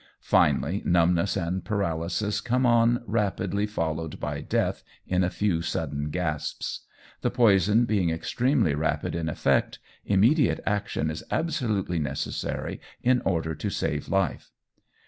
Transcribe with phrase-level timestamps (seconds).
[0.23, 6.87] Finally, numbness and paralysis come on, rapidly followed by death in a few sudden gasps.
[7.21, 13.69] The poison being extremely rapid in effect, immediate action is absolutely necessary in order to
[13.69, 14.49] save life.